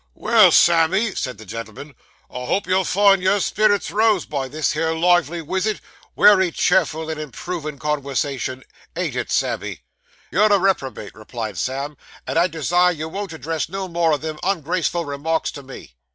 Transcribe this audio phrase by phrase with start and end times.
[0.15, 1.93] 'Well, Sammy,' said the gentleman,
[2.31, 5.79] 'I hope you'll find your spirits rose by this here lively wisit.
[6.15, 8.63] Wery cheerful and improvin' conwersation,
[8.95, 9.81] ain't it, Sammy?'
[10.31, 14.39] 'You're a reprobate,' replied Sam; 'and I desire you won't address no more o' them
[14.41, 15.93] ungraceful remarks to me.